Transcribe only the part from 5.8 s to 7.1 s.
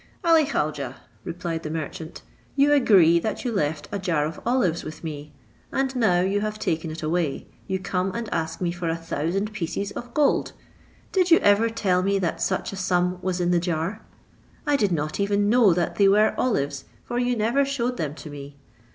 now you have taken it